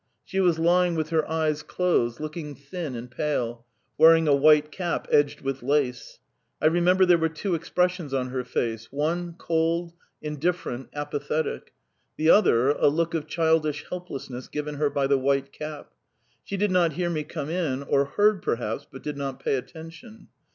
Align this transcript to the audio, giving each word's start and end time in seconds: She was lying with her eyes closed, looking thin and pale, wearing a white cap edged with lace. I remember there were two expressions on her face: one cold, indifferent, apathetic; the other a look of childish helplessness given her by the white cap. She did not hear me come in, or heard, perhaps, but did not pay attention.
She 0.25 0.39
was 0.39 0.57
lying 0.57 0.95
with 0.95 1.09
her 1.09 1.29
eyes 1.29 1.61
closed, 1.61 2.19
looking 2.19 2.55
thin 2.55 2.95
and 2.95 3.11
pale, 3.11 3.67
wearing 3.99 4.27
a 4.27 4.33
white 4.35 4.71
cap 4.71 5.07
edged 5.11 5.41
with 5.41 5.61
lace. 5.61 6.17
I 6.59 6.65
remember 6.65 7.05
there 7.05 7.19
were 7.19 7.29
two 7.29 7.53
expressions 7.53 8.11
on 8.11 8.29
her 8.29 8.43
face: 8.43 8.91
one 8.91 9.35
cold, 9.37 9.93
indifferent, 10.19 10.89
apathetic; 10.95 11.71
the 12.17 12.31
other 12.31 12.71
a 12.71 12.87
look 12.87 13.13
of 13.13 13.27
childish 13.27 13.85
helplessness 13.89 14.47
given 14.47 14.73
her 14.77 14.89
by 14.89 15.05
the 15.05 15.19
white 15.19 15.51
cap. 15.53 15.91
She 16.43 16.57
did 16.57 16.71
not 16.71 16.93
hear 16.93 17.11
me 17.11 17.23
come 17.23 17.51
in, 17.51 17.83
or 17.83 18.05
heard, 18.05 18.41
perhaps, 18.41 18.87
but 18.91 19.03
did 19.03 19.17
not 19.17 19.39
pay 19.39 19.53
attention. 19.53 20.29